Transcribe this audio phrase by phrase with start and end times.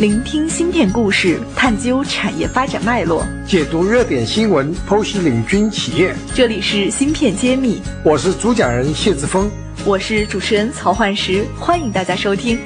[0.00, 6.12] 聆听芯片故事，探究产业发展脉络，解读热点新闻，剖析领军企业。
[6.34, 9.48] 这里是芯片揭秘，我是主讲人谢志峰，
[9.86, 12.58] 我是主持人曹焕石，欢迎大家收听。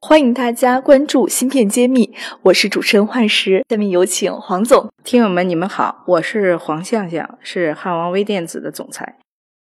[0.00, 2.12] 欢迎大家关注芯片揭秘，
[2.42, 3.64] 我是主持人焕石。
[3.68, 4.90] 下面有请黄总。
[5.04, 9.16] 听友们，你们好，我是黄向向，是汉王微电子的总裁。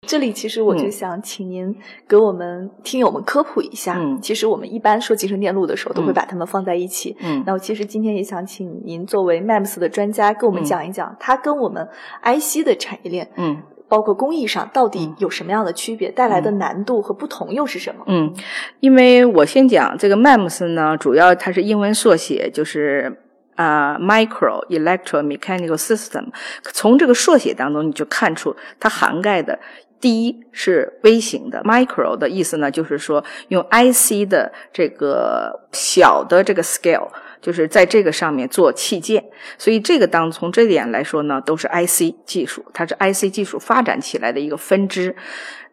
[0.07, 1.73] 这里其实我就想请您
[2.07, 3.95] 给我们听友们科普一下。
[3.99, 7.15] 嗯，其实我们一般说集成电路的时候，都会把它们放在一起。
[7.21, 11.87] 嗯，那我其实今天也想请您作为 MEMS 的专家，跟我们讲一讲它跟我们
[12.23, 18.03] IC 的产业链，嗯，包括工艺上到底有什么样的区别，带来的难度和不同又是什么？
[18.07, 18.33] 嗯，
[18.79, 23.19] 因为我先讲这个 MEMS 呢，主要它是英文缩写，就是。
[23.55, 26.25] 啊，micro electromechanical system，
[26.73, 29.59] 从这个缩写当中你就看出它涵盖的，
[30.01, 37.07] 第一是微型的，micro 的意思呢，就是说用 IC 的这个小的这个 scale，
[37.39, 39.23] 就是在这个上面做器件，
[39.59, 45.15] 所以这个当从这点来说呢，都是 IC 技术，它是 IC 技术发展起来的一个分支。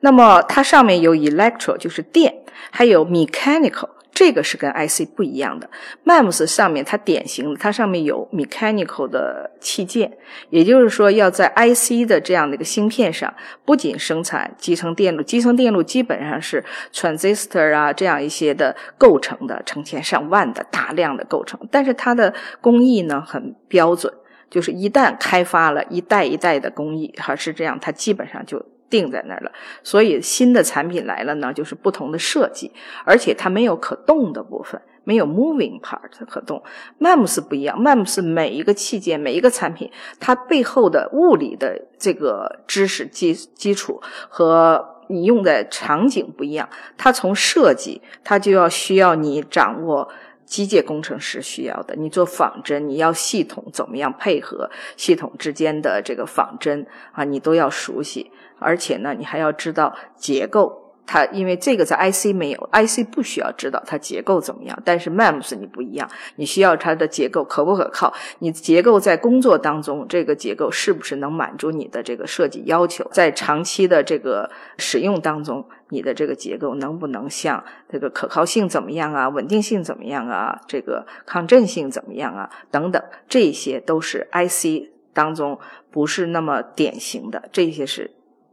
[0.00, 3.88] 那么它上面有 electro，就是电，还有 mechanical。
[4.19, 5.70] 这个是跟 IC 不一样的
[6.05, 10.19] ，MEMS 上面它典型，它上面有 mechanical 的器件，
[10.50, 13.33] 也就是说要在 IC 的这样的一个芯片上，
[13.64, 24.12] 不仅生产集成电路，集成电路基本上是 transistor 啊这样一些的构成的，成千上万的大量的构成，但是它的工艺呢很标准，
[24.50, 28.66] 就是一旦开发了一代一代的工艺，还是这样，它基本上就。
[28.91, 32.72] 定在那儿了，所以新的产品来了呢，就是不同的设计，
[33.05, 36.62] 而且它没有可动的部分，没有 moving part 可动。
[36.98, 50.09] MEMS 不一样，MEMS 每一个器件、每一个产品，它背后的物理的这个知识基基础和你用的场景不一样，它从设计，它就要需要你掌握
[50.48, 58.32] 机械工程师需要的，你做仿真，你要系统怎么样配合系统之间的这个仿真啊，你都要熟悉。
[58.59, 60.88] 而且呢，你还要知道结构。
[61.10, 64.78] 它因为这个在 IC 没有，IC 不需要知道它结构怎么样。
[64.84, 68.12] 但是 MEMS 你不一样，你需要它的结构可不可靠？
[68.41, 73.08] 你结构在工作当中，这个结构是不是能满足你的这个设计要求？
[73.10, 79.30] 在长期的这个使用当中，你的这个结构能不能像这个可靠性怎么样啊？
[79.30, 80.60] 稳定性怎么样啊？
[80.68, 82.50] 这个抗震性怎么样啊？
[82.70, 85.58] 等等，这些都是 IC 当中
[85.91, 88.10] 不是那么典型的，这些是。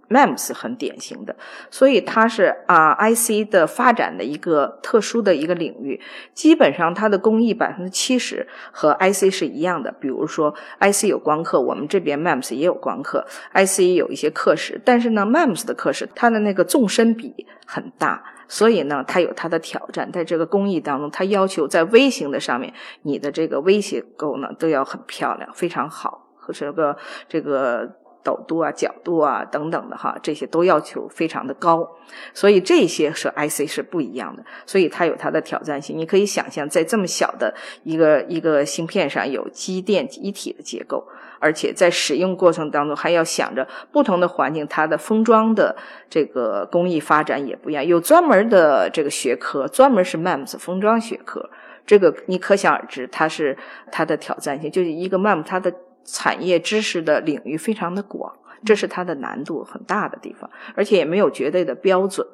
[0.10, 1.36] MEMS 很典型的，
[1.72, 6.00] 所以它是啊 IC 的发展的一个特殊的一个领域。
[6.34, 9.92] 基本上它的工艺百分之七十和 IC 是一样的。
[9.92, 14.80] 比如说 IC 有光刻，我们这边 MEMS 也有光刻，IC 有一些刻蚀。
[14.86, 20.12] 但是呢，MEMS 的刻蚀它的那个纵深比很大，所以呢它有它的挑战。
[20.12, 22.72] 在这个工艺当中，它要求在微型的上面，
[23.02, 26.96] 你的这个微结构呢都要很漂亮，非常好，和这个
[27.28, 27.96] 这个。
[28.26, 31.88] 陡度啊、角度啊等等的哈，这些都要求非常的高，
[32.34, 35.96] 所以这些是 IC 是不一样的，所以它有它的挑战性。
[35.96, 37.54] 你可以想象，在这么小的
[37.84, 41.08] 一个一个芯片上有机电一体的结构，
[41.40, 45.76] 而且在使用过程当中还要想着不同的环境，它的封装的
[46.10, 47.86] 这个工艺发展也不一样。
[47.86, 51.48] 有专门的这个学科，专门是 MEMS 封装学科，
[51.86, 53.56] 这个你可想而知，它是
[53.92, 55.72] 它的挑战性，就是一个 MEMS 它的。
[56.06, 58.32] 产业知识的领域非常的广，
[58.64, 62.26] 这是它的难度很大的地方，而且也没有绝对的标准，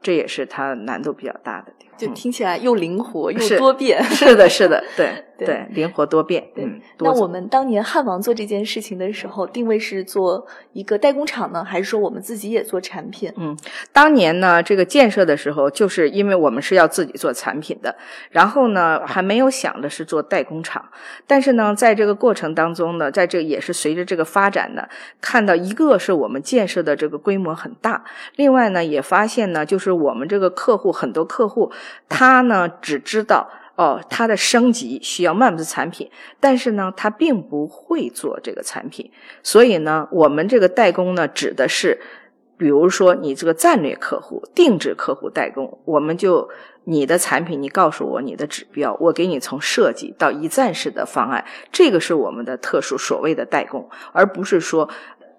[0.00, 1.98] 这也是它难度比较大的地方。
[1.98, 5.24] 就听起来又灵活又多变， 是的，是的，对。
[5.46, 6.48] 对，灵活多变。
[6.56, 13.32] 嗯，那我们当年汉王做这件事情的时候，定位是做一个代工厂呢，还是说我们自己也做产品？
[13.36, 13.56] 嗯，
[13.92, 17.94] 当年呢，这个建设的时候，就是因为我们是要自己做产品的，
[18.30, 20.84] 然后呢，还没有想的是做代工厂。
[21.26, 24.88] 但是呢，在这个过程当中呢，在这也是随着这个发展呢，
[25.20, 31.70] 看到一个是我们建设的这个规模很大，另外呢，也发现呢，就是我们这个客户很多客户，
[32.08, 33.48] 他呢只知道。
[33.78, 36.10] 哦，它的升级需要 MEMS 产品，
[36.40, 39.08] 但是呢，它并不会做这个产品，
[39.40, 42.00] 所以呢，我们这个代工呢，指的是，
[42.56, 46.50] 比如说你这个战略客户、定制客户代工，我们就
[46.86, 54.90] 你的产品，你告诉我你的指标，我给你从设计到一站式的方案，这个是我们的特殊所谓的代工，而不是说。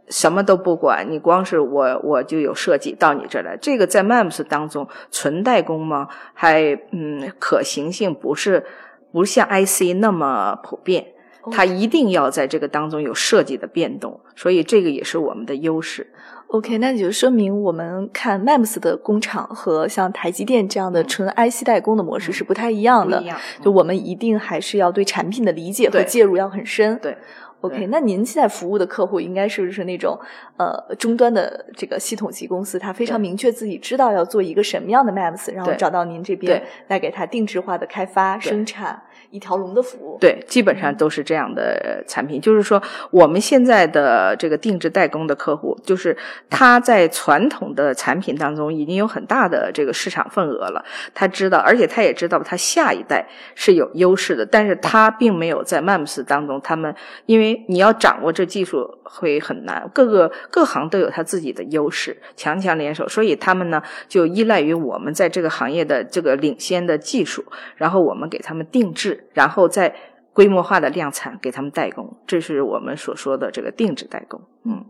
[0.09, 3.55] 什么都不管，你光是我我就有设计到你这儿来。
[3.57, 6.07] 这个在 MAMS 当中纯代工吗？
[6.33, 8.65] 还嗯，可行性不是
[9.11, 11.07] 不像 IC 那么普遍。
[11.51, 16.11] 它一定要在这个当中有设计的变动，所以这个也是我们的优势。
[16.47, 23.17] OK，那就说明我们看 MAMS 的工厂和像台积电这样的纯 IC 代工的模式是不太一样的。
[23.19, 26.99] 不一样就我们一定还是要对产品的理解和介入要很深。
[27.01, 27.17] 对。
[27.61, 30.17] OK，那您现在服务的客户应该是不是那种
[30.57, 32.79] 呃终端的这个系统级公司？
[32.79, 40.17] 他非常明确自己知道要做一个什么样的 Maps，然后找到您这边对来给他定制化的开发、生产一条龙的服务。
[40.19, 42.39] 对，基本上都是这样的产品。
[42.39, 46.15] 就是说，我们现在的这个定制代工的客户，就是
[46.49, 50.83] 他在传统的产品当中已经有很大的这个市场份额了。
[51.13, 56.95] 他知道，而且他也知道他下一代是有优势的，但是他并没有在 Maps 当中，他们
[57.25, 69.95] 因为你要掌握这技术会很难，各个各行都有他自己的优势，强强联手，所以他们呢就依赖于我们在这个行业的这个领先的技术，然后我们给他们定制，然后再
[70.31, 74.39] 规模化的量产给他们代工，这是我们所说的这个定制代工。
[74.63, 74.85] 嗯，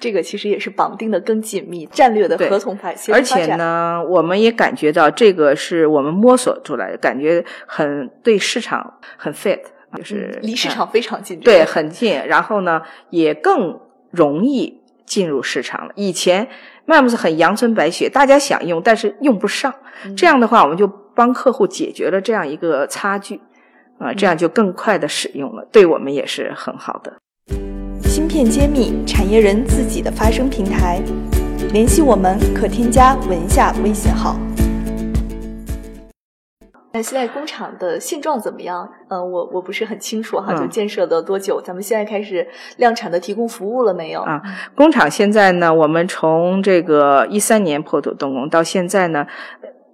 [0.00, 3.54] 这个其实也是绑定的更紧密，战略的合同发协同而且。
[3.56, 9.60] 呢，我们也感觉到这个是我们摸索出来的，感觉很对市场很 fit，
[9.96, 11.38] 就是、嗯离市嗯场非常近。
[11.40, 13.78] 对，很近，然后呢，也更
[14.10, 15.92] 容易进入市场了。
[15.96, 16.48] 以前
[16.86, 19.72] MAMS 很阳春白雪，大家想用，但是用不上。
[20.04, 23.40] 嗯这样的话，我们就帮客户解决了这样一个差距，
[23.98, 27.12] 啊、这样嗯就更快的使用了，对我们也是很好的。
[28.02, 31.02] 芯片揭秘，产业人自己的发声平台。
[31.72, 34.38] 联系我们可添加文下微信号。
[36.90, 38.88] 那现在工厂的现状怎么样？
[39.08, 41.60] 呃，我我不是很清楚哈，嗯就建设的多久？
[41.60, 42.46] 咱们现在开始
[42.78, 44.22] 量产的提供服务了没有？
[44.22, 44.40] 啊
[44.74, 49.26] 工厂现在呢，我们从这个一三年破土动工到现在呢，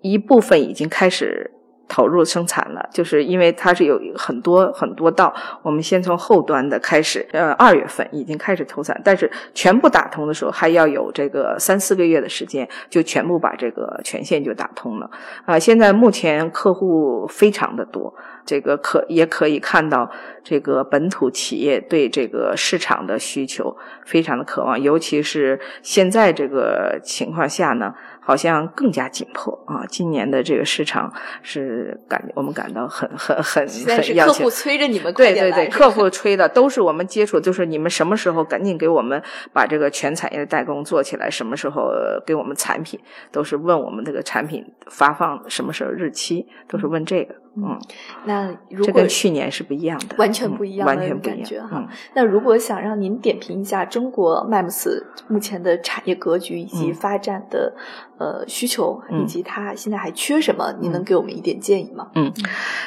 [0.03, 1.51] 一部分已经开始
[1.89, 15.11] 投入生产了，就是因为它是有很多很多道，我们先从后端的开始，呃，二月份已经开始投产，但是全部打通的时候还要有这个三四个月的时间，就全部把这个全线就打通了。
[15.45, 18.15] 啊、现在目前客户非常的多，
[18.45, 20.11] 这个可也可以看到，
[20.43, 29.85] 这个本土企业对这个市场的需求非常的渴望，尤其是现在这个情况下呢，好像更加紧迫啊。
[29.89, 31.13] 今年的这个市场
[31.43, 34.51] 是感我们感到很很很很要求客户。
[34.51, 39.23] 催着你们对对对，客户催的都是我们接触，就是你们什么时候赶紧给我们
[39.53, 42.99] 把这个全产业的代工做起来，什么时候呃给我们产品，
[43.31, 47.44] 都是问我们这个产品发放什么时候日期，都是问这个。
[47.57, 47.81] 嗯，
[48.25, 57.75] 那如果这跟去年是不一样的，完全嗯不一样的完全不一样感觉哈嗯那如果想让您点评一下中国 MEMS 目前的产业格局以及嗯发展的、
[58.19, 62.11] 呃需求，嗯以及它现在还缺什么，您能给我们一点建议吗？
[62.15, 62.33] 嗯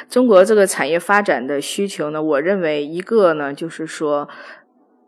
[0.08, 4.28] 中国这个产业发展的需求呢，我认为一个呢，就是说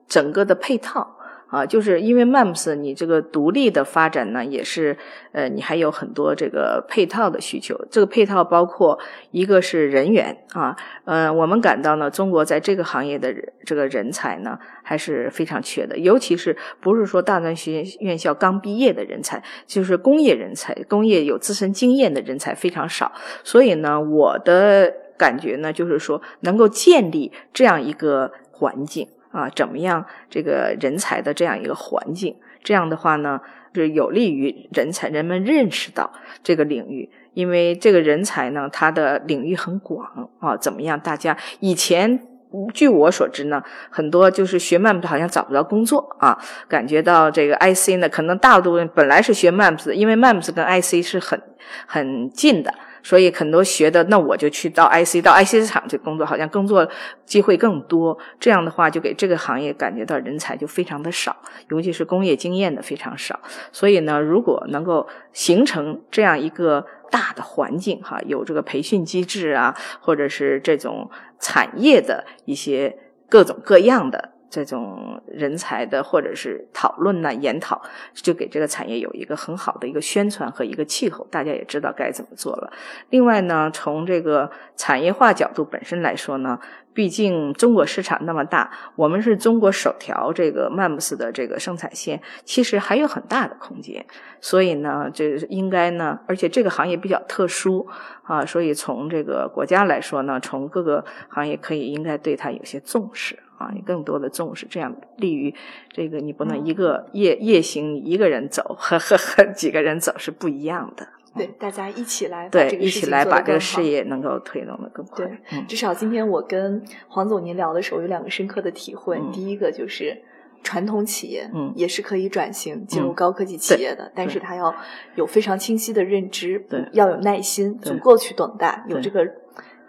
[0.09, 1.17] 整个的配套。
[1.51, 4.97] 啊，就是因为 MEMS 你这个独立的发展呢，也是
[5.33, 7.77] 呃，你还有很多这个配套的需求。
[7.91, 8.99] 这个配套包括
[9.33, 23.13] 一个是人员啊，呃，我们感到呢，中国在这个行业的这个人才呢还是非常缺的，尤其是不是说大专学院校刚毕业的人才，就是工业人才，工业有自身经验的人才非常少。
[23.43, 33.41] 所以呢，我的感觉呢，就是说能够建立这样一个环境啊，怎么样这个人才的这样一个环境，这样的话呢，
[33.75, 36.13] 是有利于人才人们认识到
[36.43, 37.11] 这个领域。
[37.33, 40.99] 因为这个人才呢，他的领域很广啊，怎么样？
[40.99, 42.27] 大家以前
[42.75, 51.41] 据我所知呢，很多就是学 MEMS 好像找不到工作啊，感觉到这个 IC 呢，可能大多本来是学 MAMS 的，因为 MAMS 跟 IC 是很
[51.87, 56.89] 很近的，所以很多学的，那我就去到 IC 到 IC 厂去工作，好像工作
[57.25, 58.17] 机会更多。
[58.39, 61.37] 这样的话，就给这个行业感觉到人才就非常的少，
[61.71, 63.39] 尤其是工业经验的非常少。
[63.73, 74.33] 所以呢，如果能够形成这样一个大的环境哈，有这个培训机制啊，或者是这种产业的一些各种各样的。
[74.51, 77.81] 这种人才的或者是讨论呐、研讨，
[78.13, 82.73] 就给这个产业有一个很好的一个宣传和一个气候，大家也知道该怎么做了。
[83.11, 86.59] 另外呢，从这个产业化角度本身来说呢，
[86.93, 94.05] 毕竟中国市场那么大，我们是中国首条这个 MEMS 的这个生产线，其实还有很大的空间。
[94.41, 97.87] 所以呢，这应该呢，而且这个行业比较特殊
[98.25, 105.55] 啊，所以从这个国家来说呢，从各个行业可以应该对它有些重视啊，你更多的重视，这样利于
[105.91, 111.07] 这个你不能一个夜夜行一个人走和和和几个人走是不一样的。
[111.37, 115.27] 对，大家一起来对这，个一起来把这个事业能够推动的更快。
[115.27, 119.19] 对嗯至少今天我跟黄总您聊的时候有两个深刻的体会。
[119.19, 120.23] 嗯第一个就是，
[120.65, 124.75] 传统企业，嗯也是可以转型进入嗯高科技企业的，但是他要
[125.15, 129.25] 有非常清晰的认知，对要有耐心，对足够去等待，有这个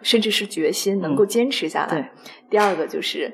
[0.02, 1.96] 甚至是决心，能够坚持下来。
[1.96, 2.06] 对
[2.50, 3.32] 第二个就是。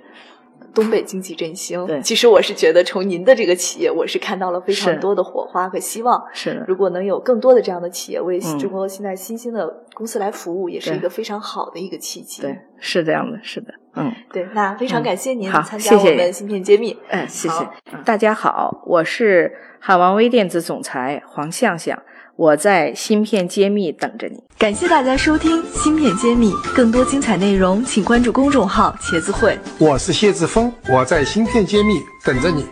[0.73, 6.23] 东北经济振兴，对其实我是觉得从您的这个企业，我是看到了非常多的火花和希望。
[6.33, 12.43] 是，如果能有更多的这样的企业为嗯中国现在新兴的公司来服务，也是一个非常好的一个契机。
[12.43, 14.13] 对，是这样的，是的，嗯。
[14.31, 16.95] 对，那非常嗯感谢您参加我们芯片揭秘。
[17.09, 17.73] 嗯，谢谢好。
[18.05, 21.97] 大家好，我是海王微电子总裁黄向向，
[22.37, 24.37] 我在芯片揭秘等着你。
[24.59, 29.57] 感谢大家收听《芯片揭秘》，更多精彩内容请关注公众号“茄子会”。
[29.79, 32.63] 我是谢志峰，我在芯片揭秘等着你。